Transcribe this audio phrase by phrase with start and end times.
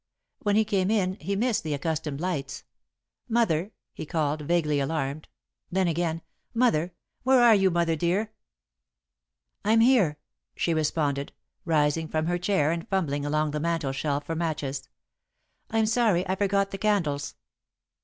[0.39, 2.63] When he came in, he missed the accustomed lights.
[3.29, 5.27] "Mother!" he called, vaguely alarmed.
[5.71, 6.23] Then, again:
[6.55, 6.95] "Mother!
[7.21, 8.33] Where are you, Mother dear?"
[9.63, 10.17] "I'm here,"
[10.55, 11.33] she responded,
[11.65, 14.89] rising from her chair and fumbling along the mantel shelf for matches.
[15.69, 17.35] "I'm sorry I forgot the candles."